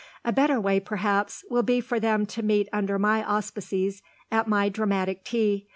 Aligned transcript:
"A 0.25 0.31
better 0.33 0.59
way 0.59 0.79
perhaps 0.79 1.45
will 1.51 1.61
be 1.61 1.79
for 1.79 1.99
them 1.99 2.25
to 2.25 2.41
meet 2.41 2.67
under 2.73 2.97
my 2.97 3.23
auspices 3.23 4.01
at 4.31 4.47
my 4.47 4.67
'dramatic 4.67 5.23
tea.' 5.23 5.67